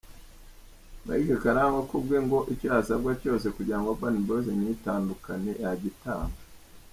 [1.05, 6.39] Mike Karangwa kubwe ngo icyo yasabwa cyose kugira ngo Urban Boys ntitandukane yagitanga….